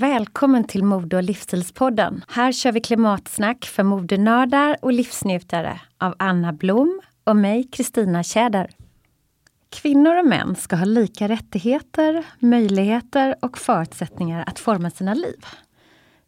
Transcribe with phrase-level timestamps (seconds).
[0.00, 2.24] Välkommen till Mode och livsstilspodden.
[2.28, 8.70] Här kör vi klimatsnack för modenördar och livsnjutare av Anna Blom och mig, Kristina Tjäder.
[9.70, 15.44] Kvinnor och män ska ha lika rättigheter, möjligheter och förutsättningar att forma sina liv.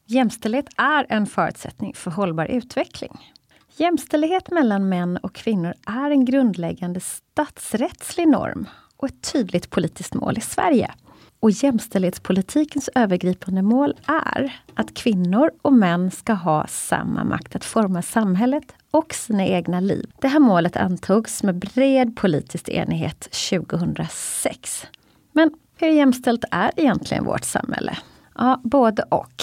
[0.07, 3.33] Jämställdhet är en förutsättning för hållbar utveckling.
[3.77, 8.67] Jämställdhet mellan män och kvinnor är en grundläggande statsrättslig norm
[8.97, 10.91] och ett tydligt politiskt mål i Sverige.
[11.43, 18.03] Och jämställdhetspolitikens övergripande mål är att kvinnor och män ska ha samma makt att forma
[18.03, 20.11] samhället och sina egna liv.
[20.21, 23.21] Det här målet antogs med bred politisk enighet
[23.51, 24.87] 2006.
[25.33, 27.97] Men hur jämställt är egentligen vårt samhälle?
[28.35, 29.43] Ja, både och.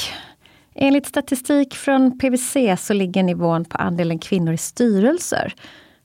[0.76, 5.54] Enligt statistik från PWC så ligger nivån på andelen kvinnor i styrelser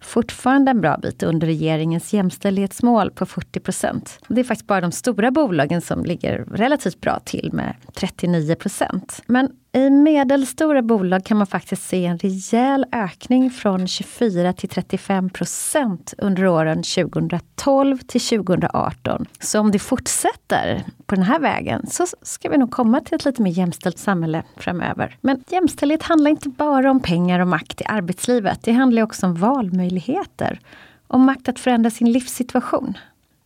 [0.05, 4.19] fortfarande en bra bit under regeringens jämställdhetsmål på 40 procent.
[4.29, 9.23] Det är faktiskt bara de stora bolagen som ligger relativt bra till med 39 procent.
[9.27, 15.31] Men i medelstora bolag kan man faktiskt se en rejäl ökning från 24 till 35
[15.31, 19.27] procent under åren 2012 till 2018.
[19.41, 23.25] Så om det fortsätter på den här vägen så ska vi nog komma till ett
[23.25, 25.17] lite mer jämställt samhälle framöver.
[25.21, 28.63] Men jämställdhet handlar inte bara om pengar och makt i arbetslivet.
[28.63, 30.61] Det handlar också om valmöjligheter.
[31.07, 32.99] Om makt att förändra sin livssituation.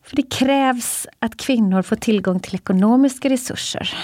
[0.05, 3.94] För det krävs att kvinnor får tillgång till ekonomiska resurser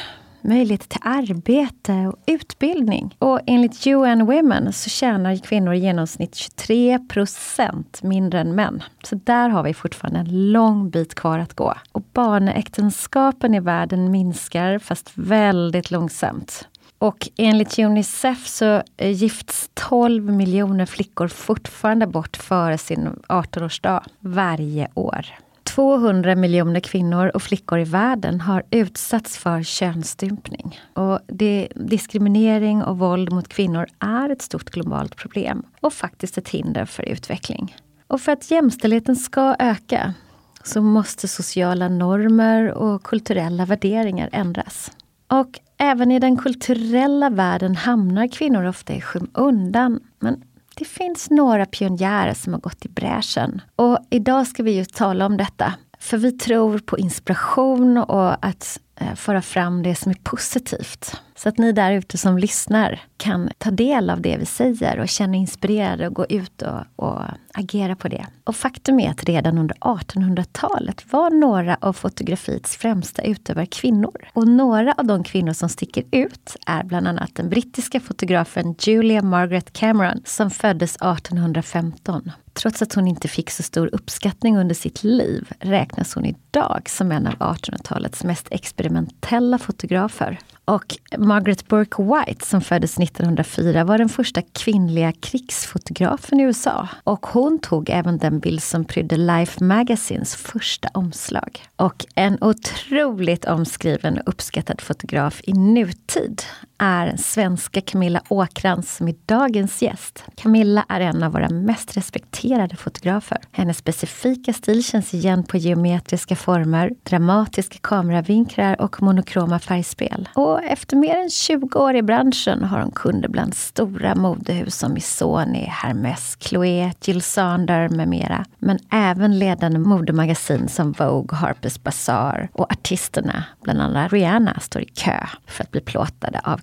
[0.45, 3.17] möjlighet till arbete och utbildning.
[3.19, 8.83] Och enligt UN Women så tjänar kvinnor i genomsnitt 23 procent mindre än män.
[9.05, 11.75] Så där har vi fortfarande en lång bit kvar att gå.
[11.93, 16.69] Och barnäktenskapen i världen minskar, fast väldigt långsamt.
[16.99, 25.27] Och enligt Unicef så gifts 12 miljoner flickor fortfarande bort före sin 18-årsdag varje år.
[25.75, 30.81] 200 miljoner kvinnor och flickor i världen har utsatts för könsstympning.
[30.93, 36.49] Och det, diskriminering och våld mot kvinnor är ett stort globalt problem och faktiskt ett
[36.49, 37.77] hinder för utveckling.
[38.07, 40.15] Och för att jämställdheten ska öka
[40.63, 44.93] så måste sociala normer och kulturella värderingar ändras.
[45.29, 50.01] Och även i den kulturella världen hamnar kvinnor ofta i skymundan.
[50.21, 50.43] Men
[50.77, 53.61] det finns några pionjärer som har gått i bräschen.
[53.77, 55.75] Och idag ska vi ju tala om detta.
[55.99, 61.21] För vi tror på inspiration och att Eh, föra fram det som är positivt.
[61.37, 65.09] Så att ni där ute som lyssnar kan ta del av det vi säger och
[65.09, 67.21] känna inspirerade och gå ut och, och
[67.55, 68.27] agera på det.
[68.45, 74.29] Och faktum är att redan under 1800-talet var några av fotografiets främsta utövare kvinnor.
[74.33, 79.23] Och några av de kvinnor som sticker ut är bland annat den brittiska fotografen Julia
[79.23, 82.31] Margaret Cameron som föddes 1815.
[82.55, 87.13] Trots att hon inte fick så stor uppskattning under sitt liv räknas hon idag som
[87.13, 90.39] en av 1800-talets mest experimentella fotografer.
[90.65, 96.89] Och Margaret Burke White som föddes 1904 var den första kvinnliga krigsfotografen i USA.
[97.05, 101.63] Och hon tog även den bild som prydde Life Magazines första omslag.
[101.77, 106.43] Och en otroligt omskriven och uppskattad fotograf i nutid
[106.79, 110.25] är svenska Camilla Åkrans som är dagens gäst.
[110.37, 113.39] Camilla är en av våra mest respekterade fotografer.
[113.53, 120.29] Hennes specifika stil känns igen på geometriska former, dramatiska kameravinklar och monokroma färgspel.
[120.35, 124.93] Och efter mer än 20 år i branschen har hon kunder bland stora modehus som
[124.93, 128.45] Missoni, Hermes, Chloé, Jill Sander med mera.
[128.59, 134.87] Men även ledande modemagasin som Vogue, Harper's Bazaar och artisterna, bland annat Rihanna, står i
[134.87, 136.61] kö för att bli plåtade av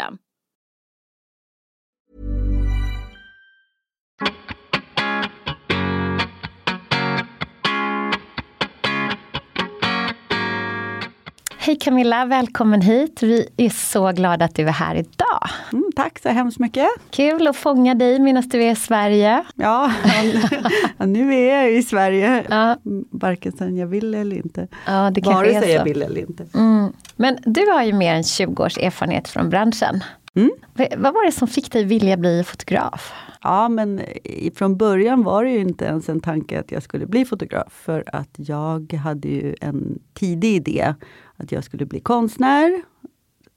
[0.00, 0.29] system.
[11.70, 13.22] Hej Camilla, välkommen hit.
[13.22, 15.50] Vi är så glada att du är här idag.
[15.72, 16.88] Mm, tack så hemskt mycket.
[17.10, 19.44] Kul att fånga dig medan du är i Sverige.
[19.54, 19.92] Ja,
[21.06, 22.76] nu är jag i Sverige, Ja.
[23.10, 24.68] varken sen jag vill eller inte.
[24.86, 26.46] Ja, det kanske Vare sig jag vill eller inte.
[26.54, 26.92] Mm.
[27.16, 30.04] Men du har ju mer än 20 års erfarenhet från branschen.
[30.34, 30.50] Mm.
[30.96, 33.12] Vad var det som fick dig vilja bli fotograf?
[33.42, 34.00] Ja, men
[34.54, 37.72] från början var det ju inte ens en tanke att jag skulle bli fotograf.
[37.72, 40.94] För att jag hade ju en tidig idé
[41.40, 42.82] att jag skulle bli konstnär.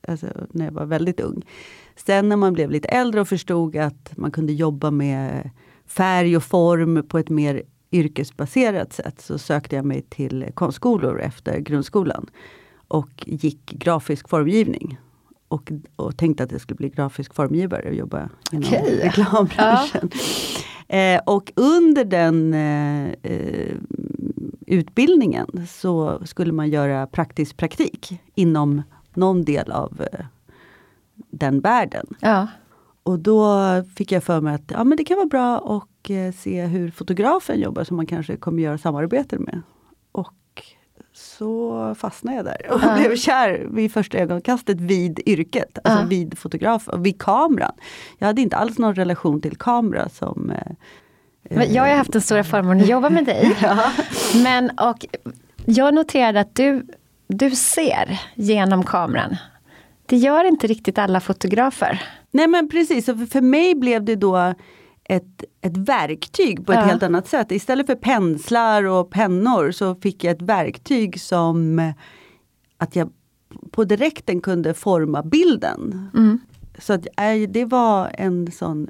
[0.08, 1.46] Alltså när jag var väldigt ung.
[1.96, 5.50] Sen när man blev lite äldre och förstod att man kunde jobba med
[5.88, 11.60] färg och form på ett mer yrkesbaserat sätt så sökte jag mig till konstskolor efter
[11.60, 12.30] grundskolan.
[12.88, 14.98] Och gick grafisk formgivning.
[15.48, 19.00] Och, och tänkte att jag skulle bli grafisk formgivare och jobba inom Okej.
[19.04, 20.10] reklambranschen.
[20.88, 23.76] Eh, och under den eh, eh,
[24.74, 28.82] utbildningen så skulle man göra praktisk praktik inom
[29.14, 30.26] någon del av eh,
[31.30, 32.08] den världen.
[32.20, 32.48] Ja.
[33.04, 33.60] Och då
[33.96, 36.92] fick jag för mig att ja, men det kan vara bra att eh, se hur
[36.92, 39.62] fotografen jobbar som man kanske kommer göra samarbete med.
[40.12, 40.34] Och
[41.14, 42.96] så fastnade jag där och uh.
[42.96, 46.10] blev kär vid första ögonkastet vid yrket, alltså uh.
[46.10, 47.74] vid fotograf och vid kameran.
[48.18, 50.52] Jag hade inte alls någon relation till kamera som
[51.62, 53.58] eh, jag har haft den stora förmånen att jobba med dig.
[53.62, 53.92] ja.
[54.44, 55.06] Men och
[55.66, 56.88] jag noterade att du,
[57.28, 59.36] du ser genom kameran.
[60.06, 62.02] Det gör inte riktigt alla fotografer.
[62.32, 64.54] Nej men precis, och för mig blev det då
[65.04, 66.86] ett, ett verktyg på ett ja.
[66.86, 67.52] helt annat sätt.
[67.52, 71.94] Istället för penslar och pennor så fick jag ett verktyg som
[72.78, 73.10] att jag
[73.72, 76.10] på direkten kunde forma bilden.
[76.14, 76.40] Mm.
[76.78, 78.90] Så att, äh, det var en sån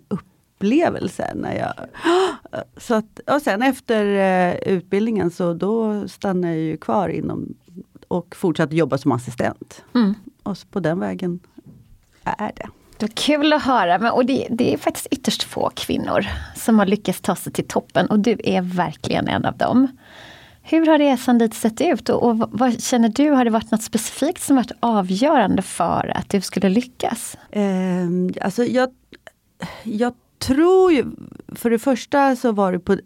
[0.64, 1.32] upplevelse.
[1.36, 1.74] När jag,
[2.78, 7.54] så att, och sen efter uh, utbildningen så då stannade jag ju kvar inom
[8.08, 9.84] och fortsatte jobba som assistent.
[9.96, 10.16] Mm.
[10.44, 11.40] Och på den vägen
[12.24, 12.68] är det.
[12.98, 14.00] Det var kul att höra.
[14.00, 17.68] Men, och det, det, är faktiskt ytterst få kvinnor som har lyckats ta sig till
[17.68, 19.88] toppen och du är verkligen en av dem.
[20.62, 23.84] Hur har resan dit sett ut och, och vad känner du, har det varit något
[23.84, 27.38] specifikt som varit avgörande för att du skulle lyckas?
[27.52, 28.08] Eh,
[28.42, 28.90] alltså jag,
[29.84, 30.14] jag
[30.46, 31.06] tror ju,
[31.48, 32.98] för det första så var det på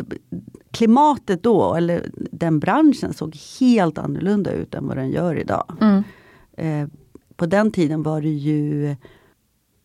[0.71, 5.77] klimatet då, eller den branschen såg helt annorlunda ut än vad den gör idag.
[5.81, 6.03] Mm.
[6.57, 6.89] Eh,
[7.35, 8.95] på den tiden var det ju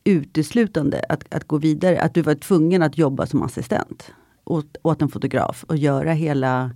[0.04, 4.12] uteslutande att, att gå vidare, att du var tvungen att jobba som assistent
[4.44, 6.70] åt, åt en fotograf och göra hela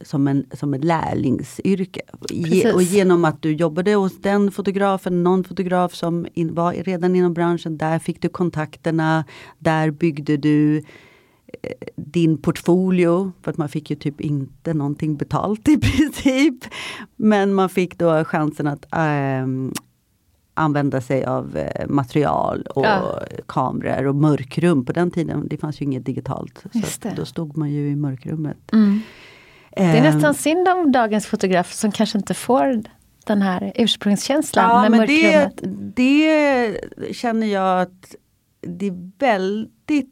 [0.00, 2.00] som, en, som ett lärlingsyrke.
[2.30, 7.16] Ge, och genom att du jobbade hos den fotografen, någon fotograf som in, var redan
[7.16, 9.24] inom branschen, där fick du kontakterna,
[9.58, 10.82] där byggde du eh,
[11.96, 16.64] din portfolio, för att man fick ju typ inte någonting betalt i princip.
[17.16, 19.46] Men man fick då chansen att äh,
[20.54, 23.22] använda sig av eh, material och ja.
[23.46, 24.84] kameror och mörkrum.
[24.84, 26.64] På den tiden det fanns ju inget digitalt.
[26.84, 28.72] Så då stod man ju i mörkrummet.
[28.72, 29.00] Mm.
[29.76, 30.34] Det är nästan ehm.
[30.34, 32.82] synd om dagens fotograf som kanske inte får
[33.26, 35.06] den här ursprungskänslan ja, med men.
[35.06, 35.50] Det,
[35.96, 38.14] det känner jag att
[38.60, 40.10] det är väldigt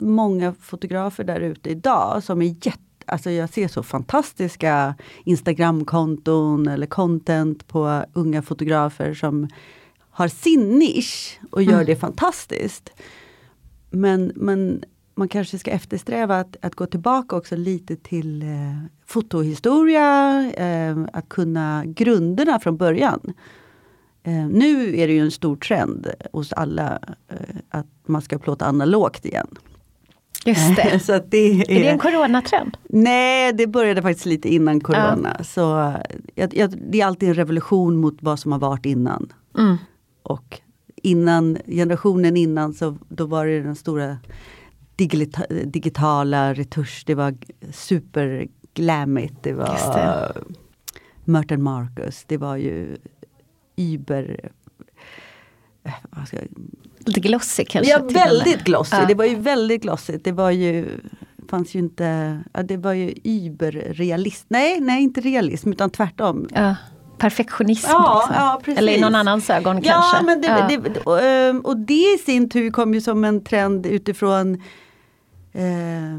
[0.00, 4.94] många fotografer där ute idag som är jätte Alltså jag ser så fantastiska
[5.24, 9.48] Instagramkonton eller content på unga fotografer som
[10.10, 11.86] har sin nisch och gör mm.
[11.86, 12.90] det fantastiskt.
[13.90, 14.84] Men, men
[15.14, 18.48] man kanske ska eftersträva att, att gå tillbaka också lite till eh,
[19.06, 23.20] fotohistoria, eh, att kunna grunderna från början.
[24.22, 27.36] Eh, nu är det ju en stor trend hos alla eh,
[27.68, 29.48] att man ska plåta analogt igen.
[30.44, 30.98] Just det.
[31.04, 32.76] så det är, är det en coronatrend?
[32.88, 35.36] Nej, det började faktiskt lite innan corona.
[35.38, 35.44] Ja.
[35.44, 35.94] Så
[36.34, 39.32] jag, jag, det är alltid en revolution mot vad som har varit innan.
[39.58, 39.76] Mm.
[40.22, 40.60] Och
[41.02, 44.16] innan, generationen innan så då var det den stora
[44.96, 47.02] digita, digitala retusch.
[47.06, 47.34] Det var
[47.72, 49.34] superglammigt.
[49.42, 50.32] Det var det.
[51.24, 52.24] Merton Marcus.
[52.26, 52.96] Det var ju
[53.76, 54.50] Uber
[57.06, 57.92] Lite glossy kanske?
[57.92, 58.96] Ja, väldigt glossy.
[58.96, 59.04] Ja.
[59.06, 60.24] Det var ju väldigt glossigt.
[60.24, 60.88] Det var ju
[61.50, 64.46] fanns ju inte, ja, det var ju überrealism.
[64.48, 66.48] Nej, nej inte realism utan tvärtom.
[66.54, 66.76] Ja.
[67.18, 67.86] Perfektionism.
[67.90, 68.44] Ja, liksom.
[68.66, 70.24] ja, Eller i någon annans ögon ja, kanske.
[70.24, 73.86] Men det, det, och, ehm, och det i sin tur kom ju som en trend
[73.86, 74.62] utifrån
[75.54, 76.18] eh,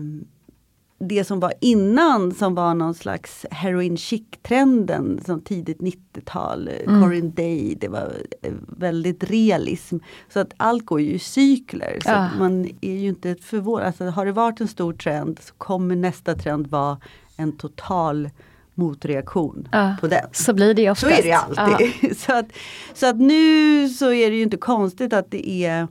[1.00, 6.68] det som var innan som var någon slags heroin chic-trenden som tidigt 90-tal.
[6.68, 7.02] Mm.
[7.02, 9.98] Corinne Day, det var eh, väldigt realism.
[10.34, 12.00] Så att allt går ju i cykler.
[12.04, 12.30] Så ja.
[12.40, 13.88] man är ju inte förvånad.
[13.88, 16.98] Alltså, har det varit en stor trend så kommer nästa trend vara
[17.38, 18.30] en total
[18.74, 19.96] motreaktion ja.
[20.02, 20.28] på den.
[20.32, 21.16] Så blir det oftast.
[21.16, 21.94] Så är det alltid.
[22.02, 22.10] Ja.
[22.16, 22.46] så, att,
[22.94, 25.88] så att nu så är det ju inte konstigt att det är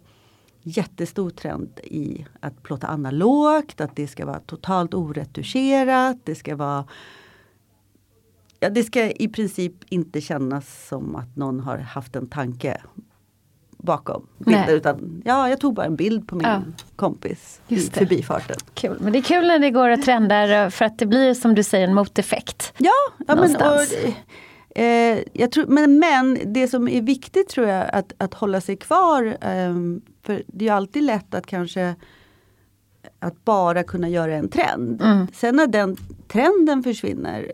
[0.64, 6.84] jättestor trend i att plåta analogt, att det ska vara totalt oretuscherat, det ska vara
[8.60, 12.80] Ja, det ska i princip inte kännas som att någon har haft en tanke
[13.76, 14.68] bakom bilden.
[14.68, 16.62] Utan ja, jag tog bara en bild på min ja.
[16.96, 18.56] kompis i förbifarten.
[18.74, 18.96] Kul.
[19.00, 21.62] Men det är kul när det går att trenda för att det blir som du
[21.62, 22.72] säger en moteffekt.
[22.78, 22.92] Ja,
[23.26, 23.80] ja men, och,
[24.74, 28.76] eh, jag tror, men, men det som är viktigt tror jag att, att hålla sig
[28.76, 29.24] kvar.
[29.40, 29.74] Eh,
[30.22, 31.94] för det är alltid lätt att kanske
[33.18, 35.02] att bara kunna göra en trend.
[35.02, 35.26] Mm.
[35.32, 35.96] Sen när den
[36.28, 37.52] trenden försvinner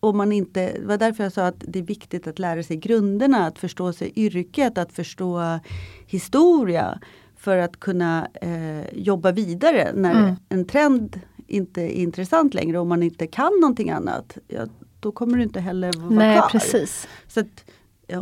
[0.00, 2.76] och man inte, det var därför jag sa att det är viktigt att lära sig
[2.76, 5.58] grunderna, att förstå sig yrket, att förstå
[6.06, 6.98] historia.
[7.36, 10.34] För att kunna eh, jobba vidare när mm.
[10.48, 14.38] en trend inte är intressant längre och man inte kan någonting annat.
[14.48, 14.66] Ja,
[15.04, 16.48] då kommer du inte heller vara Nej, kvar.
[16.48, 17.08] Precis.
[17.28, 17.64] Så att,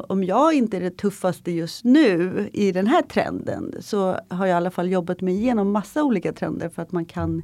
[0.08, 4.48] om jag inte är det tuffaste just nu i den här trenden så har jag
[4.48, 7.42] i alla fall jobbat mig igenom massa olika trender för att man kan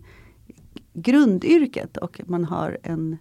[0.92, 3.18] grundyrket och man har en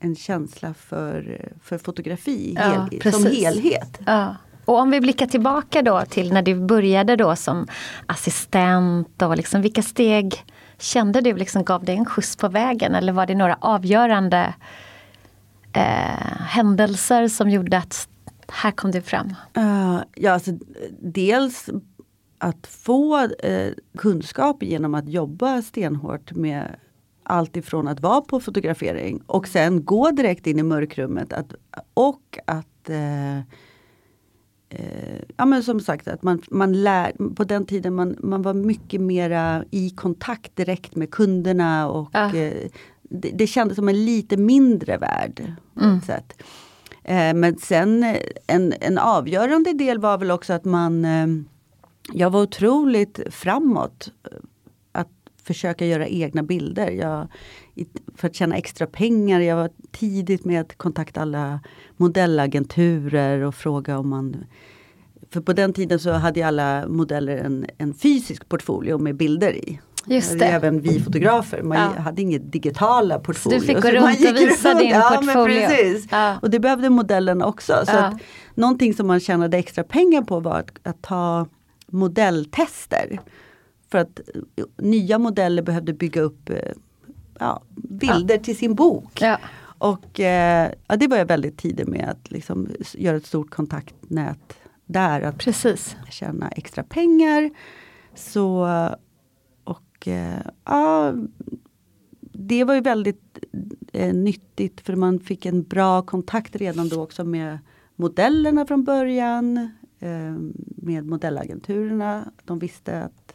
[0.00, 4.00] en känsla för, för fotografi Ja, hel, som helhet.
[4.06, 4.36] Ja.
[4.64, 7.66] Och om vi blickar tillbaka då till när du började då som
[8.06, 9.22] assistent.
[9.22, 10.44] Och liksom, vilka steg
[10.78, 12.94] kände du liksom gav dig en skjuts på vägen?
[12.94, 14.54] Eller var det några avgörande
[15.78, 18.08] eh, händelser som gjorde att
[18.48, 19.34] här kom du fram?
[19.58, 20.50] Uh, ja, alltså,
[21.00, 21.70] dels
[22.38, 26.76] att få eh, kunskap genom att jobba stenhårt med
[27.22, 31.32] allt ifrån att vara på fotografering och sen gå direkt in i mörkrummet.
[31.32, 31.54] Att,
[31.94, 33.38] och att eh,
[34.68, 38.54] eh, ja men som sagt att man, man lär, på den tiden man, man var
[38.54, 42.34] mycket mera i kontakt direkt med kunderna och Ja.
[42.34, 42.70] eh,
[43.08, 45.52] det, det kändes som en lite mindre värld.
[45.74, 46.42] På ett sätt.
[47.04, 51.26] Eh, men sen eh, en, en avgörande del var väl också att man eh,
[52.12, 54.38] Jag var otroligt framåt eh,
[54.92, 55.08] att
[55.42, 56.90] försöka göra egna bilder.
[56.90, 57.28] Jag,
[58.14, 59.40] för att tjäna extra pengar.
[59.40, 61.60] Jag var tidigt med att kontakta alla
[61.96, 64.36] modellagenturer och fråga om man
[65.30, 69.80] för på den tiden så hade alla modeller en, en fysisk portfolio med bilder i.
[70.08, 70.44] Just det.
[70.44, 72.00] Även vi fotografer, man Ja.
[72.02, 73.64] hade inget digitala portfolios.
[73.66, 75.66] fick gå Så runt och visa din ja, portfolio.
[75.68, 76.06] Precis.
[76.10, 76.38] Ja.
[76.42, 77.72] Och det behövde modellen också.
[77.86, 77.98] Så Ja.
[78.04, 78.14] att
[78.54, 81.46] någonting som man tjänade extra pengar på var att, att ta
[81.86, 83.20] modelltester.
[83.90, 84.20] För att
[84.56, 86.56] eh, nya modeller behövde bygga upp eh,
[87.40, 89.20] ja, bilder till sin bok.
[89.20, 89.38] Ja.
[89.78, 94.38] Och eh, ja, det var jag väldigt tidig med att liksom göra ett stort kontaktnät
[94.86, 95.20] där.
[95.22, 95.96] Att Precis.
[96.10, 97.50] tjäna extra pengar.
[98.14, 98.68] Så,
[99.98, 101.14] och eh, ja,
[102.20, 103.38] det var ju väldigt
[103.92, 107.58] eh, nyttigt för man fick en bra kontakt redan då också med
[107.96, 109.56] modellerna från början.
[110.00, 110.34] Eh,
[110.76, 112.24] med modellagenturerna.
[112.44, 113.34] De visste att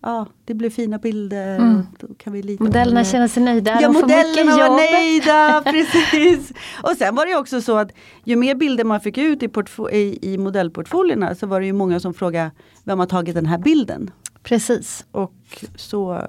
[0.00, 1.58] ja, det blev fina bilder.
[1.58, 1.82] Mm.
[1.98, 3.78] Då kan vi lita Modellerna känner sig nöjda.
[3.80, 4.76] Ja, modellerna var jobb.
[4.76, 6.52] nöjda, precis.
[6.82, 7.92] Och sen var det också så att
[8.24, 9.48] ju mer bilder man fick ut i,
[9.92, 12.50] i, i modellportfolierna så var det ju många som frågade
[12.84, 14.10] vem har tagit den här bilden?
[14.44, 15.06] Precis.
[15.10, 15.32] Och
[15.76, 16.26] så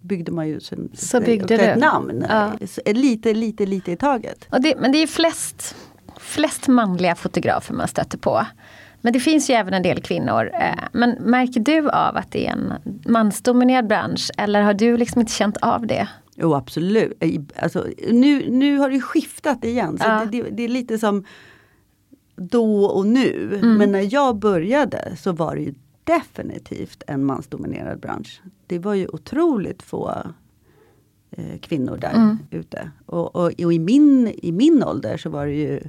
[0.00, 1.80] byggde man ju sin, Så byggde ett du.
[1.80, 2.24] namn.
[2.28, 2.52] Ja.
[2.86, 4.46] Lite, lite, lite i taget.
[4.60, 5.76] Det, men det är flest,
[6.20, 8.46] flest manliga fotografer man stöter på.
[9.00, 10.50] Men det finns ju även en del kvinnor.
[10.54, 12.72] Eh, Men märker du av att det är en
[13.06, 14.30] mansdominerad bransch?
[14.38, 16.08] Eller har du liksom inte känt av det?
[16.36, 17.22] Jo absolut.
[17.62, 19.98] Alltså, nu, nu har det skiftat igen.
[19.98, 20.26] Så Ja.
[20.32, 21.24] det, det, det är lite som
[22.36, 23.58] då och nu.
[23.62, 23.74] Mm.
[23.78, 25.74] Men när jag började så var det ju
[26.08, 28.40] definitivt en mansdominerad bransch.
[28.66, 30.14] Det var ju otroligt få
[31.30, 32.38] eh, kvinnor där Mm.
[32.50, 32.90] ute.
[33.06, 35.80] Och, och, och i, min, i min ålder så var det ju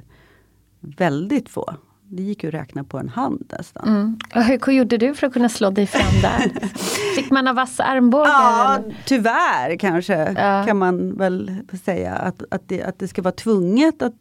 [0.80, 1.74] väldigt få.
[2.12, 3.88] Det gick ju att räkna på en hand nästan.
[3.88, 4.18] Mm.
[4.34, 6.68] Och hur gjorde du för att kunna slå dig fram där?
[7.16, 8.26] Fick man ha vassa armbågar?
[8.30, 8.96] Ja, eller?
[9.06, 10.64] tyvärr kanske Ja.
[10.66, 14.14] kan man väl säga att, att, det, att det ska vara tvunget att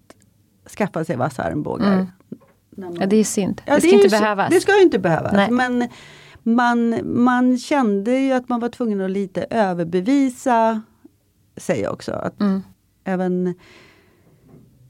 [0.78, 1.94] skaffa sig vassa armbågar.
[1.94, 2.08] Mm.
[2.80, 3.62] Man- Ja, det är synd.
[3.66, 4.50] Ja, det ska är inte så- behövas.
[4.50, 5.34] Det ska ju inte behövas.
[5.34, 5.52] Nej.
[5.52, 5.88] Men
[6.44, 10.82] man, man kände ju att man var tvungen att lite överbevisa
[11.58, 12.12] sig också.
[12.12, 12.62] Att Mm.
[13.04, 13.48] även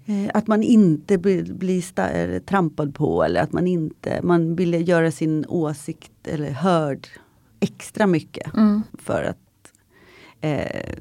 [0.06, 5.46] eh, att man inte blir, trampad på eller att man inte, man ville göra sin
[5.48, 7.08] åsikt eller hörd
[7.60, 8.54] extra mycket.
[8.54, 8.84] Mm.
[9.00, 9.38] För att
[10.42, 10.94] eh,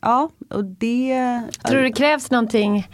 [0.00, 1.42] Ja, och det...
[1.68, 2.88] Tror du det krävs någonting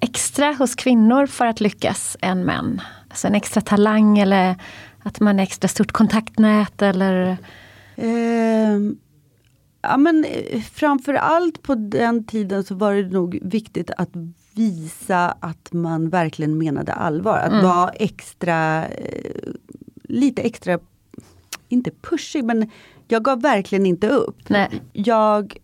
[0.00, 2.80] extra hos kvinnor för att lyckas än män?
[3.08, 4.56] Alltså en extra talang eller
[5.02, 7.36] att man har extra stort kontaktnät eller?
[7.96, 8.96] Ehm,
[9.82, 14.10] ja men eh, framförallt på den tiden så var det nog viktigt att
[14.54, 17.38] visa att man verkligen menade allvar.
[17.38, 19.52] Att vara extra, eh,
[20.02, 20.78] lite extra,
[21.68, 22.70] inte pushig men
[23.08, 24.48] jag gav verkligen inte upp.
[24.48, 24.82] Nej.
[24.92, 25.56] Jag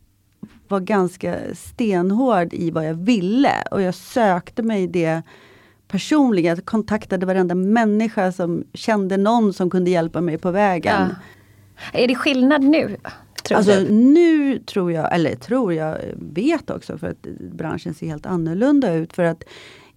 [0.68, 5.22] var ganska stenhård i vad jag ville och jag sökte mig det
[5.88, 6.48] personliga.
[6.50, 11.08] Jag kontaktade varenda människa som kände någon som kunde hjälpa mig på vägen.
[11.08, 12.00] Ja.
[12.00, 12.96] Är det skillnad nu?
[13.50, 13.92] Alltså du?
[13.92, 17.22] nu tror jag, eller tror jag, vet också för att
[17.52, 19.12] branschen ser helt annorlunda ut.
[19.12, 19.44] För att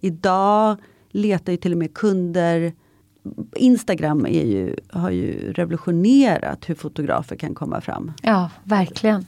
[0.00, 0.76] idag
[1.10, 2.72] letar ju till och med kunder
[3.56, 8.12] Instagram ju, har ju revolutionerat hur fotografer kan komma fram.
[8.22, 9.26] Ja, verkligen.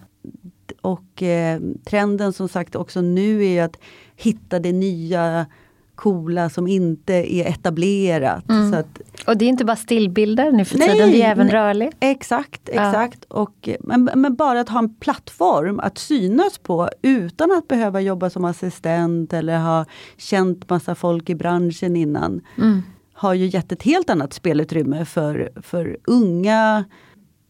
[0.80, 3.76] Och eh, trenden som sagt också nu är att
[4.16, 5.46] hitta det nya
[5.94, 8.44] coola som inte är etablerat.
[8.72, 11.46] Så att, Och det är inte bara stillbilder nu för Nej, tiden, det är även
[11.46, 11.54] nej.
[11.56, 11.90] rörlig.
[12.00, 12.88] Exakt, Ja.
[12.88, 13.24] exakt.
[13.24, 18.30] Och, men, men bara att ha en plattform att synas på utan att behöva jobba
[18.30, 19.84] som assistent eller ha
[20.16, 22.40] känt massa folk i branschen innan.
[22.58, 22.82] Mm.
[23.12, 26.84] Har ju gett ett helt annat spelutrymme för, för unga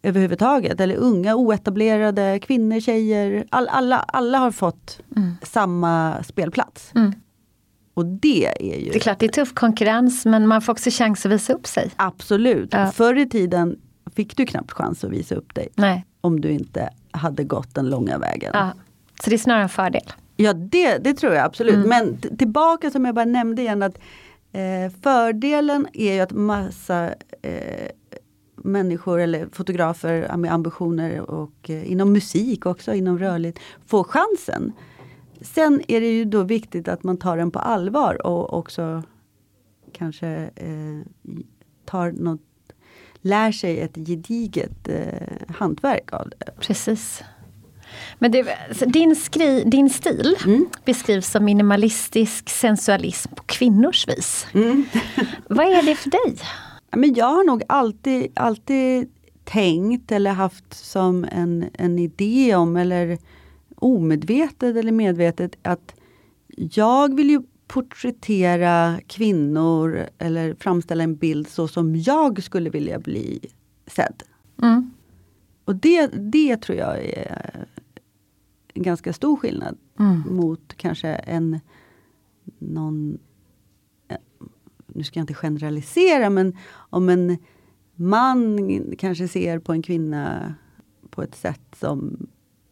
[0.02, 0.80] överhuvudtaget.
[0.80, 3.44] Eller unga, oetablerade, kvinnor, tjejer.
[3.50, 5.32] All, alla, alla har fått Mm.
[5.42, 6.92] samma spelplats.
[6.94, 7.12] Mm.
[7.94, 10.90] Och det är ju Det är klart det är tuff konkurrens men man får också
[10.90, 11.90] chans att visa upp sig.
[11.96, 12.68] absolut.
[12.72, 12.86] Ja.
[12.86, 13.76] Förr i tiden
[14.16, 15.68] fick du knappt chans att visa upp dig.
[15.74, 16.06] Nej.
[16.20, 18.50] Om du inte hade gått den långa vägen.
[18.54, 18.72] Ja.
[19.24, 20.02] Så det är snarare en fördel.
[20.36, 21.74] Ja det, det tror jag absolut.
[21.74, 21.88] Mm.
[21.88, 23.98] Men tillbaka som jag bara nämnde igen att
[24.52, 27.04] eh, fördelen är ju att massa
[27.42, 27.88] eh,
[28.64, 34.72] människor eller fotografer med ambitioner och eh, inom musik också, inom rörligt, får chansen.
[35.40, 39.02] Sen är det ju då viktigt att man tar den på allvar och också
[39.92, 41.00] kanske eh,
[41.84, 42.40] tar något,
[43.20, 46.52] lär sig ett gediget eh, hantverk av det.
[46.60, 47.22] Precis.
[48.18, 50.66] Men det, din, skri, din stil Mm.
[50.84, 54.46] beskrivs som minimalistisk sensualism på kvinnors vis.
[54.54, 54.84] Mm.
[55.48, 56.36] Vad är det för dig?
[56.96, 59.09] Men jag har nog alltid, alltid
[59.44, 63.18] tänkt eller haft som en, en idé om, eller
[63.74, 65.94] omedvetet eller medvetet, att
[66.57, 73.40] jag vill ju porträttera kvinnor eller framställa en bild så som jag skulle vilja bli
[73.87, 74.22] sedd.
[74.62, 74.90] Mm.
[75.64, 77.66] Och det, det tror jag är
[78.74, 80.22] en ganska stor skillnad Mm.
[80.31, 81.61] mot kanske en
[82.59, 83.18] någon
[84.94, 87.38] nu ska jag inte generalisera men om en
[87.94, 88.59] man
[88.98, 90.55] kanske ser på en kvinna
[91.11, 92.26] på ett sätt som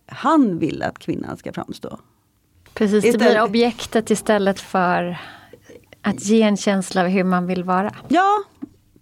[0.06, 1.98] han vill att kvinnan ska framstå.
[2.74, 5.18] Precis, det Istället- blir objektet istället för
[6.02, 7.94] att ge en känsla av hur man vill vara.
[8.08, 8.44] Ja,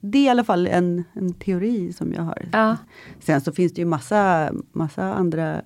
[0.00, 2.48] det är i alla fall en, en teori som jag har.
[2.52, 2.76] Ja.
[3.20, 5.62] Sen så finns det ju massa, massa andra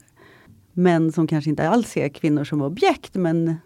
[0.72, 3.56] män som kanske inte alls ser kvinnor som objekt men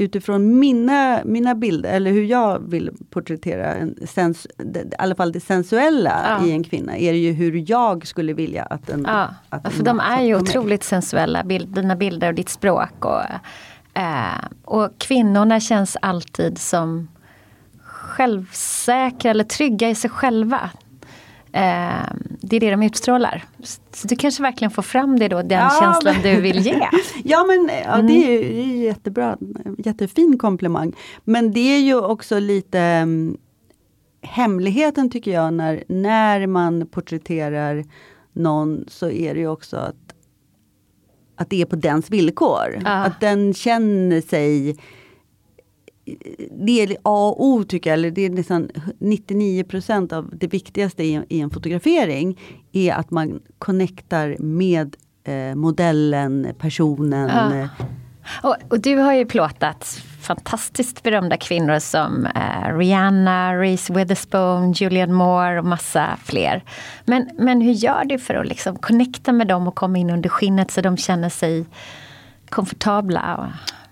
[0.00, 5.40] utifrån mina, mina bilder, eller hur jag vill porträttera en sens, i alla fall det
[5.40, 6.46] sensuella Ja.
[6.46, 9.04] i en kvinna, är det ju hur jag skulle vilja att en...
[9.08, 13.04] Ja, att en för de är ju otroligt sensuella, bild, dina bilder och ditt språk.
[13.04, 13.22] Och,
[14.00, 17.08] eh, och kvinnorna känns alltid som
[17.82, 20.70] självsäkra eller trygga i sig själva.
[21.52, 22.06] Eh,
[22.40, 23.44] det är det de utstrålar.
[23.92, 26.74] Så du kanske verkligen får fram det då, den Ja, känslan men- du vill ge.
[27.24, 28.06] Ja men ja, Mm.
[28.06, 29.36] det är ju det är jättebra,
[29.78, 30.92] jättefin komplimang.
[31.24, 33.36] Men det är ju också lite mm,
[34.22, 37.84] hemligheten tycker jag när, när man porträtterar
[38.32, 39.96] någon så är det ju också att
[41.36, 42.80] att det är på dens villkor.
[42.84, 42.90] Ja.
[42.90, 44.76] Att den känner sig
[46.50, 49.64] det är A och O tycker jag, eller det är nästan 99
[50.12, 52.38] av det viktigaste i, i en fotografering
[52.72, 57.28] är att man connectar med eh, modellen, personen.
[57.50, 57.68] Ja.
[58.42, 65.12] Och, och du har ju plåtat fantastiskt berömda kvinnor som eh, Rihanna, Reese Witherspoon, Julianne
[65.12, 66.64] Moore och massa fler.
[67.04, 70.28] Men, men hur gör du för att liksom connecta med dem och komma in under
[70.28, 71.66] skinnet så de känner sig
[72.48, 73.36] komfortabla?
[73.36, 73.46] Och,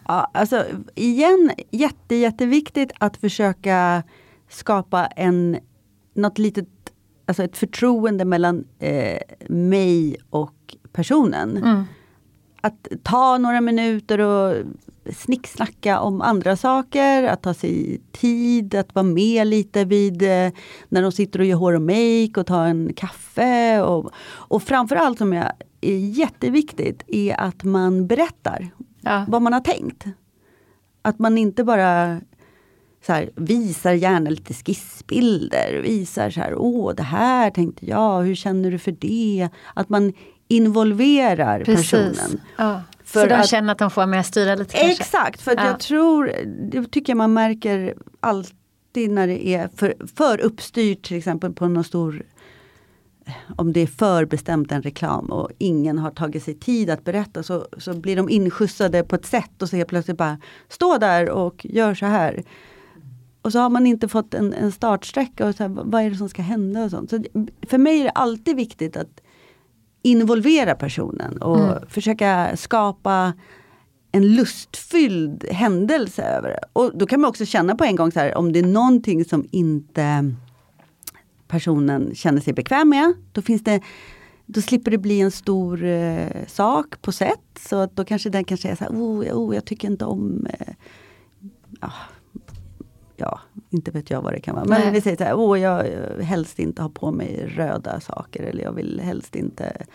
[0.09, 4.03] Ja, alltså igen, jätte, jätteviktigt att försöka
[4.49, 5.59] skapa en,
[6.15, 6.69] något litet,
[7.27, 9.19] alltså ett förtroende mellan eh,
[9.49, 11.85] mig och personen.
[12.61, 14.57] Att ta några minuter och
[15.15, 20.53] snicksnacka om andra saker, att ta sig tid, att vara med lite vid eh,
[20.89, 23.83] när de sitter och gör hår och make och ta en kaffe.
[23.83, 28.71] Och, och framförallt som jag, är jätteviktigt är att man berättar
[29.09, 29.25] ja.
[29.29, 30.05] vad man har tänkt.
[31.03, 32.21] Att man inte bara
[33.07, 38.35] så här, visar gärna lite skissbilder, visar så här, åh det här tänkte jag, hur
[38.35, 39.49] känner du för det?
[39.75, 40.13] Att man
[40.49, 41.91] involverar Precis.
[41.91, 42.41] personen.
[42.57, 42.83] Ja.
[43.05, 44.93] För så de att- känner att de får med och styra lite kanske?
[45.03, 45.67] Exakt, för Ja.
[45.67, 46.33] jag tror,
[46.71, 51.69] det tycker jag man märker alltid när det är för, för uppstyrt till exempel på
[51.69, 52.23] någon stor
[53.57, 57.67] om det är förbestämt en reklam och ingen har tagit sig tid att berätta så,
[57.79, 60.39] så blir de inskjutsade på ett sätt och så helt plötsligt bara
[60.69, 62.43] stå där och gör så här.
[63.43, 66.17] Och så har man inte fått en, en startsträcka och så här, vad är det
[66.17, 67.11] som ska hända och sånt.
[67.11, 67.25] Så
[67.69, 69.21] för mig är det alltid viktigt att
[70.03, 71.89] involvera personen och Mm.
[71.89, 73.33] försöka skapa
[74.13, 76.61] en lustfylld händelse över det.
[76.73, 79.25] Och då kan man också känna på en gång så här, om det är någonting
[79.25, 80.35] som inte
[81.49, 83.81] personen känner sig bekväm med, då finns det
[84.51, 87.59] då slipper det bli en stor eh, sak på sätt.
[87.69, 90.47] Så att då kanske den kan säga så här, oh, oh, jag tycker inte om
[90.47, 90.75] eh,
[91.81, 91.93] ja,
[93.17, 94.65] ja, inte vet jag vad det kan vara.
[94.65, 94.91] Men Nej.
[94.91, 98.63] vi säger så här, oh, jag eh, helst inte ha på mig röda saker eller
[98.63, 99.87] jag vill helst inte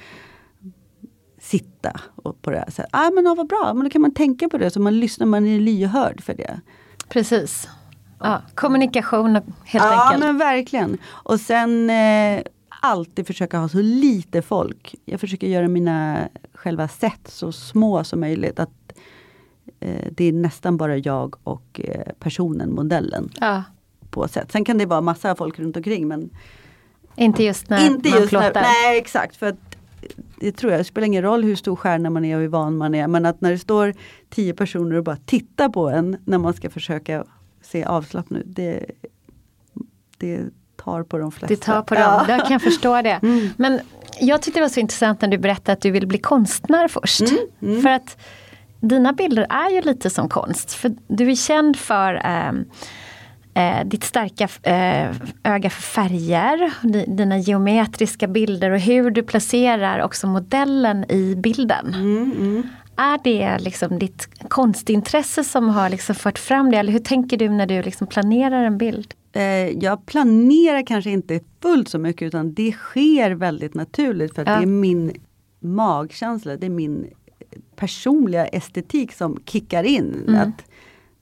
[1.39, 2.89] sitta och på det här sättet.
[2.91, 5.47] Ah, men vad bra, men då kan man tänka på det så man lyssnar, man
[5.47, 6.61] är lyhörd för det.
[7.09, 7.67] Precis.
[8.23, 9.45] Ja, kommunikation helt
[9.85, 10.25] ja enkelt.
[10.25, 10.97] men verkligen.
[11.05, 12.41] Och sen eh,
[12.81, 14.95] alltid försöka ha så lite folk.
[15.05, 18.59] Jag försöker göra mina själva set så små som möjligt.
[18.59, 18.93] Att
[19.79, 23.29] eh, Det är nästan bara jag och eh, personen, modellen.
[23.39, 23.63] Ja.
[24.09, 24.51] på set.
[24.51, 26.29] Sen kan det vara massa folk runt omkring men
[27.15, 28.61] Inte just när inte man just när, plåtar.
[28.61, 29.35] Nej exakt.
[29.35, 29.77] För att,
[30.39, 32.77] det tror jag, det spelar ingen roll hur stor stjärna man är och hur van
[32.77, 33.07] man är.
[33.07, 33.93] Men att när det står
[34.29, 37.23] tio personer och bara tittar på en när man ska försöka
[37.63, 38.45] se avslappnad ut.
[38.55, 38.85] Det,
[40.17, 40.41] det
[40.83, 41.47] tar på de flesta.
[41.55, 42.25] Det tar på dem, Ja.
[42.37, 43.19] jag kan förstå det.
[43.23, 43.49] Mm.
[43.57, 43.79] Men
[44.19, 47.21] jag tyckte det var så intressant när du berättade att du vill bli konstnär först.
[47.61, 48.17] Mm, För att
[48.79, 50.73] dina bilder är ju lite som konst.
[50.73, 52.65] För du är känd för ehm,
[53.53, 59.99] eh, ditt starka eh, öga för färger, di- dina geometriska bilder och hur du placerar
[59.99, 61.93] också modellen i bilden.
[61.93, 62.63] Mm,
[62.95, 66.77] Är det liksom ditt konstintresse som har liksom fört fram det?
[66.77, 69.13] Eller hur tänker du när du liksom planerar en bild?
[69.33, 74.47] Eh, jag planerar kanske inte fullt så mycket utan det sker väldigt naturligt för att
[74.47, 74.55] Ja.
[74.55, 75.11] det är min
[75.59, 77.07] magkänsla, det är min
[77.75, 80.23] personliga estetik som kickar in.
[80.27, 80.41] Mm.
[80.41, 80.63] Att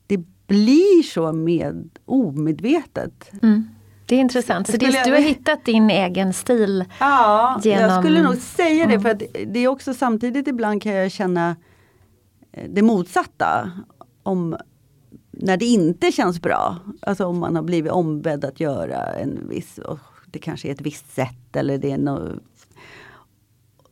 [0.08, 3.32] det blir så med omedvetet.
[3.42, 3.68] Mm.
[4.12, 4.68] Det är intressant.
[4.68, 6.86] Så det, jag- du har hittat din egen stil.
[7.00, 10.92] Ja, jag Genom- skulle nog säga det för att det är också samtidigt ibland kan
[10.94, 11.56] jag känna
[12.52, 13.72] eh, det motsatta.
[14.24, 14.58] Om
[15.32, 16.76] när det inte känns bra.
[17.02, 19.80] Alltså om man har blivit ombedd att göra en viss,
[20.26, 22.40] det kanske är ett visst sätt eller det är något.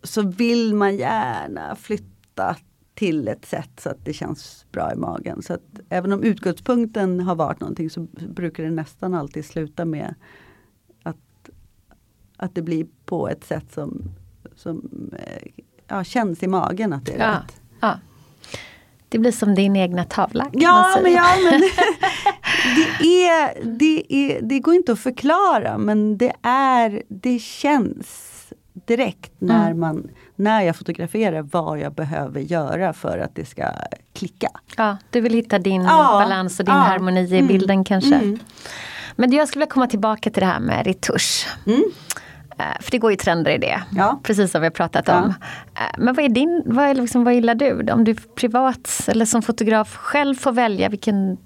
[0.03, 2.55] Så vill man gärna flytta
[2.99, 5.41] till ett sätt så att det känns bra i magen.
[5.41, 10.15] Så att även om utgångspunkten har varit någonting så brukar det nästan alltid sluta med
[11.03, 11.49] att,
[12.37, 14.01] att det blir på ett sätt som,
[14.55, 17.31] som eh, ja, känns i magen att det är Ja.
[17.31, 17.61] rätt.
[17.79, 17.99] Ja.
[19.09, 20.49] Det blir som din egna tavla.
[20.53, 21.59] Ja, men, ja men
[22.75, 28.35] det, är, det, är, det går inte att förklara men det är, det känns
[28.85, 29.79] direkt när, Mm.
[29.79, 33.65] man, när jag fotograferar vad jag behöver göra för att det ska
[34.13, 34.47] klicka.
[34.77, 38.15] Ja, du vill hitta din Ja, balans och din ja, harmoni i mm, bilden kanske.
[38.15, 38.39] mm.
[39.15, 41.47] Men jag skulle vilja komma tillbaka till det här med retusch.
[41.65, 41.83] Mm.
[42.59, 43.83] Eh, För det går ju trender i det.
[43.91, 44.19] Ja.
[44.23, 45.33] Precis som vi har pratat om.
[45.75, 47.91] Eh, Men vad är din, vad, är liksom, vad gillar du?
[47.91, 51.37] Om du privat eller som fotograf själv får välja vilken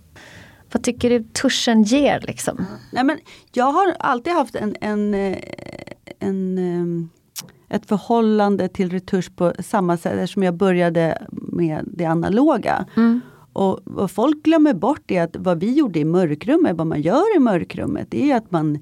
[0.71, 2.65] vad tycker du tuschen ger liksom?
[2.91, 3.19] Nej, men
[3.51, 5.37] jag har alltid haft en, en, eh,
[6.19, 7.07] en, eh,
[7.73, 12.86] ett förhållande till retusch på samma sätt eftersom jag började med det analoga.
[13.53, 17.36] Och vad folk glömmer bort är att vad vi gjorde i mörkrummet, vad man gör
[17.36, 18.79] i mörkrummet, det är att man,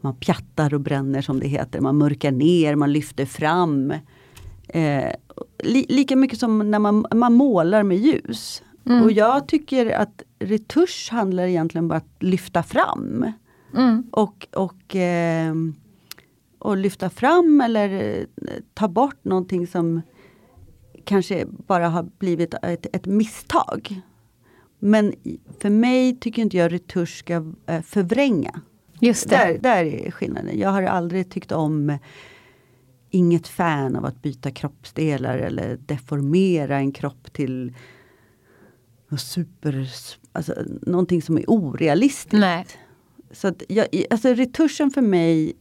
[0.00, 1.80] man pjattar och bränner som det heter.
[1.80, 3.92] Man mörkar ner, man lyfter fram.
[4.68, 5.12] Eh,
[5.62, 8.62] li, lika mycket som när man, man målar med ljus.
[9.04, 13.24] Och jag tycker att retusch handlar egentligen bara att lyfta fram.
[13.76, 14.02] Mm.
[14.10, 15.54] Och, och, eh,
[16.62, 18.24] och lyfta fram eller eh,
[18.74, 20.02] ta bort någonting som
[21.04, 24.00] kanske bara har blivit ett, ett misstag.
[24.78, 25.14] Men
[25.60, 28.60] för mig tycker inte jag retusch ska eh, förvränga.
[29.00, 29.36] Just det.
[29.36, 30.58] Där, där är skillnaden.
[30.58, 31.98] Jag har aldrig tyckt om
[33.14, 37.74] Inget fan av att byta kroppsdelar eller deformera en kropp till
[39.18, 39.90] super,
[40.32, 42.32] alltså, någonting som är orealistiskt.
[42.32, 42.66] Nej.
[43.30, 45.52] Så att jag, alltså retuschen för mig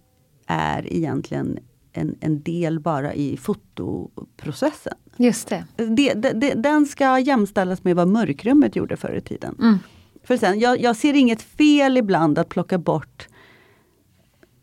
[0.48, 1.60] är egentligen
[1.94, 4.94] en, en del bara i fotoprocessen.
[5.18, 5.66] Just det.
[5.76, 9.56] Det, det, det, den ska jämställas med vad mörkrummet gjorde förr i tiden.
[9.60, 9.78] Mm.
[10.24, 13.28] För sen, jag, jag ser inget fel ibland att plocka bort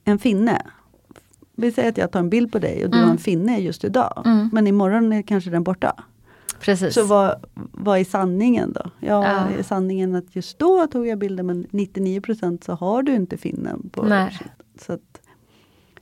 [0.04, 0.62] en finne.
[1.56, 3.08] Vi säger att jag tar en bild på dig och du Mm.
[3.08, 4.22] har en finne just idag.
[4.26, 4.50] Mm.
[4.52, 6.04] Men imorgon är kanske den borta.
[6.60, 6.94] Precis.
[6.94, 8.80] Så vad, vad är sanningen då?
[9.00, 9.58] Ja, Ja.
[9.58, 13.90] är sanningen att just då tog jag bilden men 99% så har du inte finnen
[13.92, 14.38] på Nej.
[14.80, 15.20] så att,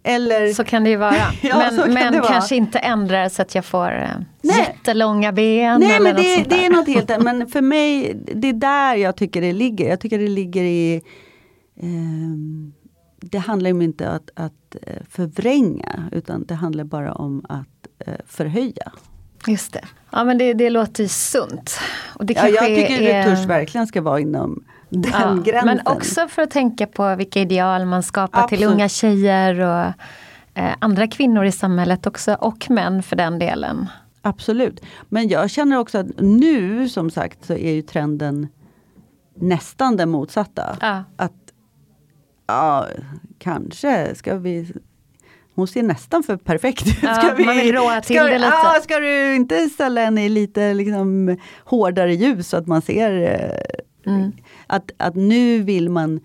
[0.06, 1.14] Eller Så kan det ju vara.
[1.42, 2.32] Ja, men kan men vara.
[2.32, 4.08] kanske inte ändra så att jag får eh,
[4.42, 4.58] Nej.
[4.58, 5.80] jättelånga ben.
[5.80, 7.22] Nej eller men något det, sånt det är något helt.
[7.24, 9.88] Men för mig, det är där jag tycker det ligger.
[9.88, 11.02] Jag tycker det ligger i
[11.82, 12.72] ehm,
[13.20, 18.06] Det handlar ju inte om att, att eh, förvränga utan det handlar bara om att
[18.06, 18.92] eh, förhöja.
[19.46, 19.84] Just det.
[20.10, 21.78] Ja men det, det låter ju sunt.
[22.14, 25.66] Och det Ja, jag tycker är, retusch verkligen ska vara inom den ja, gränsen.
[25.66, 28.74] Men också för att tänka på vilka ideal man skapar till Absolut.
[28.74, 29.92] unga tjejer och
[30.54, 32.34] eh, andra kvinnor i samhället också.
[32.34, 33.86] Och män för den delen.
[34.22, 34.84] Absolut.
[35.08, 38.48] Men jag känner också att nu som sagt så är ju trenden
[39.34, 40.76] nästan den motsatta.
[40.80, 41.04] Ja.
[41.16, 41.32] Att
[42.46, 42.86] ja,
[43.38, 44.72] kanske ska vi
[45.54, 46.98] hon ser nästan för perfekt ut.
[47.02, 48.50] Ja, Ska vi, man vill råa till ska, det lite.
[48.50, 53.22] Ja, ska du inte ställa henne i lite liksom, hårdare ljus så att man ser
[53.22, 54.32] eh, Mm.
[54.66, 56.20] Att, att nu vill man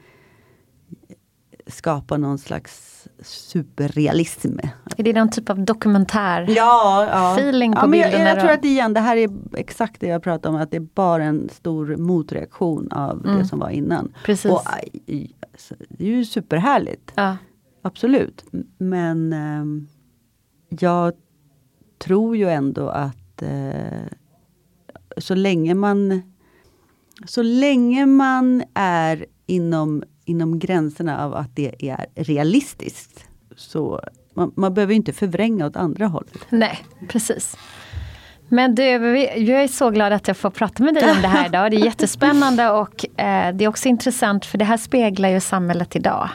[1.68, 4.60] skapa någon slags superrealism.
[4.98, 6.46] Är det någon typ av dokumentär?
[6.50, 7.36] Ja, ja.
[7.38, 10.08] Feeling på ja, men jag, bilderna jag tror att igen, det här är exakt det
[10.08, 14.14] jag pratar om, att det är bara en stor motreaktion av det som var innan.
[14.26, 14.52] Precis.
[14.52, 14.62] Och,
[15.90, 17.12] det är ju superhärligt.
[17.16, 17.38] Ja.
[17.82, 18.46] Absolut.
[18.78, 19.88] Men ehm,
[20.70, 21.14] jag
[22.00, 24.08] tror ju ändå att eh,
[25.18, 26.22] så länge man
[27.26, 33.26] så länge man är inom, inom gränserna av att det är realistiskt.
[33.56, 34.02] Så
[34.34, 36.38] man, man behöver inte förvränga åt andra hållet.
[36.50, 37.58] Nej, precis.
[38.50, 41.46] Men du, jag är så glad att jag får prata med dig om det här
[41.46, 41.72] idag.
[41.72, 45.96] Det är jättespännande och eh, det är också intressant för det här speglar ju samhället
[45.96, 46.30] idag.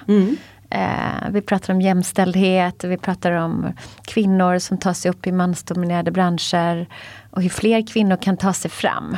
[0.70, 3.72] Eh, vi pratar om jämställdhet, vi pratar om
[4.05, 6.88] kvinnor som tar sig upp i mansdominerade branscher
[7.31, 9.16] och hur fler kvinnor kan ta sig fram.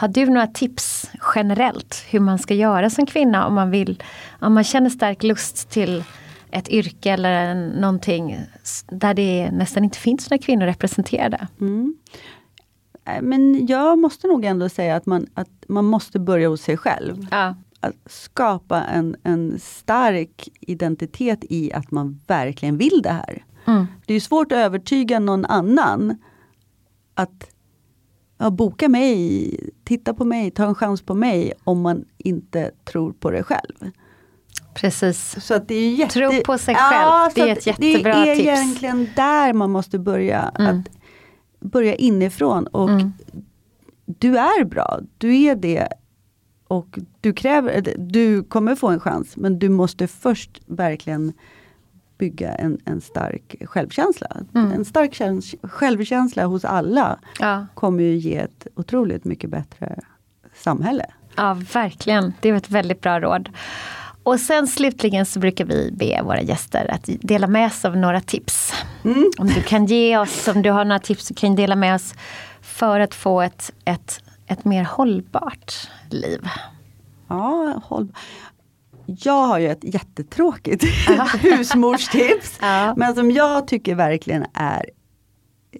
[0.00, 4.02] Har du några tips generellt hur man ska göra som kvinna om man vill,
[4.38, 6.04] om man känner stark lust till
[6.50, 8.38] ett yrke eller någonting
[8.86, 11.46] där det nästan inte finns några kvinnor representerade?
[13.04, 16.76] Eh, Men jag måste nog ändå säga att man, att man måste börja hos sig
[16.76, 17.26] själv.
[17.30, 23.44] Ja, Att skapa en, en stark identitet i att man verkligen vill det här.
[23.66, 23.86] Mm.
[24.06, 26.18] Det är svårt att övertyga någon annan
[27.14, 27.50] att
[28.40, 33.12] ja, boka mig, titta på mig, ta en chans på mig om man inte tror
[33.12, 33.90] på det själv.
[34.74, 35.44] precis.
[35.44, 36.12] Så att det är jätte...
[36.14, 38.48] Tro på sig själv, det så är ett jättebra Det är tips.
[38.48, 40.40] egentligen där man måste börja.
[40.40, 40.88] Att
[41.60, 42.66] börja inifrån.
[42.66, 43.12] Och Mm.
[44.18, 45.88] Du är bra, du är det.
[46.68, 51.32] Och du kräver, du kommer få en chans men du måste först verkligen
[52.20, 54.26] bygga en, en stark självkänsla.
[54.54, 54.72] Mm.
[54.72, 59.98] En stark käns- självkänsla hos alla Ja, kommer ju ge ett otroligt mycket bättre
[60.56, 61.06] samhälle.
[61.36, 62.32] ja, verkligen.
[62.40, 63.48] Det är ett väldigt bra råd.
[64.22, 68.20] Och sen slutligen så brukar vi be våra gäster att dela med sig av några
[68.20, 68.72] tips.
[69.38, 72.14] Om du kan ge oss, om du har några tips du kan dela med oss
[72.60, 76.48] för att få ett, ett, ett mer hållbart liv.
[77.28, 78.08] Ja, håll.
[79.18, 80.84] Jag har ju ett jättetråkigt
[81.38, 82.58] husmorstips.
[82.60, 82.94] Ja.
[82.96, 84.90] Men som jag tycker verkligen är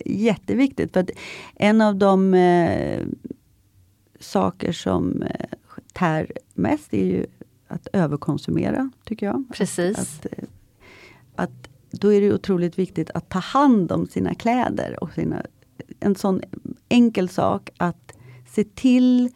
[0.05, 0.93] jätteviktigt.
[0.93, 1.11] För att
[1.55, 3.07] en av de eh,
[4.21, 5.47] saker som eh,
[5.93, 7.27] tär mest är ju
[7.69, 9.45] att överkonsumera, tycker jag.
[9.53, 9.99] Precis.
[9.99, 10.45] Att, eh,
[11.35, 15.05] att då är det otroligt viktigt att ta hand om sina kläder.
[15.05, 15.43] Och sina,
[16.01, 16.41] en sån
[16.89, 18.13] enkel sak att
[18.47, 19.31] se till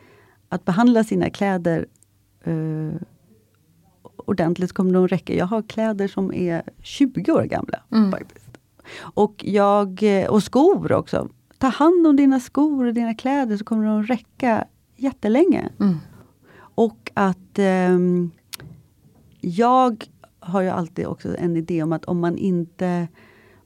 [0.48, 1.86] att behandla sina kläder
[2.44, 3.00] eh,
[4.24, 5.34] ordentligt kommer de räcka.
[5.34, 7.80] Jag har kläder som är 20 år gamla.
[8.10, 8.58] faktiskt.
[8.98, 11.28] Och, jag, eh, och skor också.
[11.58, 14.64] Ta hand om dina skor och dina kläder så kommer de räcka
[14.96, 15.68] jättelänge.
[16.74, 18.30] Och att ehm,
[19.40, 20.04] jag
[20.40, 23.08] har ju alltid också en idé om att om man inte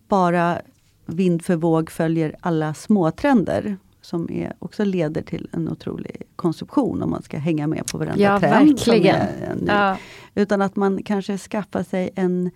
[0.09, 0.59] bara
[1.07, 3.77] vind för våg följer alla småtrender
[4.09, 8.23] som är, också leder till en otrolig konsumtion om man ska hänga med på varenda
[8.23, 8.68] Ja, trend.
[8.68, 9.64] verkligen.
[9.66, 9.97] Ja.
[10.35, 12.51] Utan att man kanske skaffar sig en,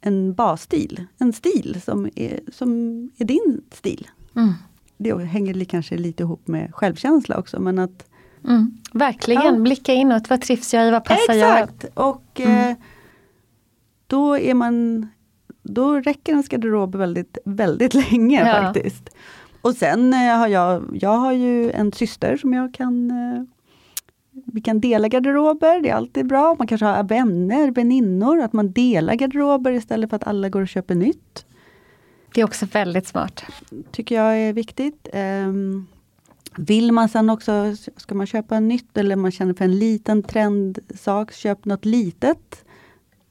[0.00, 1.06] en basstil.
[1.18, 2.70] En stil som är, som
[3.18, 4.08] är din stil.
[4.36, 4.52] Mm.
[4.96, 7.60] Det hänger kanske lite ihop med självkänsla också.
[7.60, 8.04] Men att,
[8.44, 8.78] Mm.
[8.92, 9.60] Verkligen, Ja.
[9.60, 10.30] blicka inåt.
[10.30, 10.90] Vad trivs jag i?
[10.90, 11.58] Vad passar jag?
[11.62, 11.84] exakt!
[11.94, 12.74] Och eh,
[14.06, 15.06] då är man
[15.62, 18.62] Då räcker ens garderob väldigt, väldigt länge Ja.
[18.62, 19.10] faktiskt.
[19.62, 23.42] Och sen eh, har jag, jag har ju en syster som jag kan eh,
[24.32, 26.56] vi kan dela garderober, det är alltid bra.
[26.58, 30.68] Man kanske har vänner, väninnor, att man delar garderober istället för att alla går och
[30.68, 31.46] köper nytt.
[32.34, 33.44] Det är också väldigt smart.
[33.90, 35.08] tycker jag är viktigt.
[35.12, 35.86] Ehm,
[36.56, 41.32] vill man sen också, ska man köpa nytt eller man känner för en liten trendsak,
[41.32, 42.64] köp något litet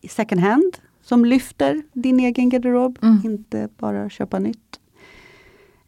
[0.09, 4.79] second hand som lyfter din egen garderob, inte bara köpa nytt.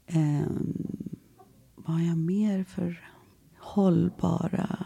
[0.07, 0.73] Ehm,
[1.75, 3.09] vad har jag mer för
[3.59, 4.85] hållbara...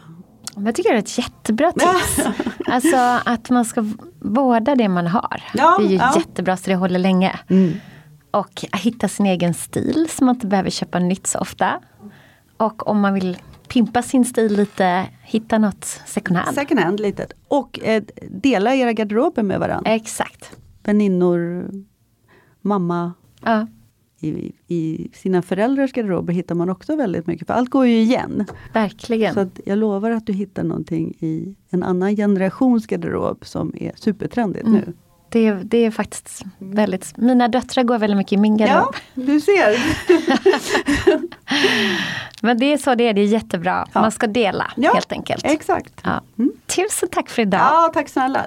[0.64, 2.26] Jag tycker det är ett jättebra tips.
[2.66, 3.84] alltså att man ska
[4.20, 5.42] vårda det man har.
[5.54, 6.12] Ja, det är ju ja.
[6.16, 7.40] jättebra så det håller länge.
[8.30, 11.80] Och hitta sin egen stil så man inte behöver köpa nytt så ofta.
[12.56, 16.54] Och om man vill pimpa sin stil lite, hitta något second hand.
[16.54, 17.32] Second hand litet.
[17.48, 19.90] Och eh, dela era garderober med varandra.
[19.90, 20.56] Exakt.
[20.82, 21.70] Väninnor,
[22.62, 23.66] mamma, Ja,
[24.20, 28.44] i, i sina föräldrars garderober hittar man också väldigt mycket, för allt går ju igen.
[28.72, 29.34] verkligen.
[29.34, 34.66] Så jag lovar att du hittar någonting i en annan generations garderob som är supertrendigt
[34.66, 34.92] nu.
[35.30, 38.94] Det, är- det är faktiskt väldigt, mina döttrar går väldigt mycket i min garderob.
[39.14, 39.76] Ja, du ser.
[42.42, 43.86] Men det är så det är, det är jättebra.
[43.92, 44.00] Ja.
[44.00, 45.44] Man ska dela Ja, helt enkelt.
[45.44, 45.94] Exakt.
[46.04, 46.20] Ja.
[46.66, 47.60] Tusen tack för idag.
[47.60, 48.46] Ja, tack snälla.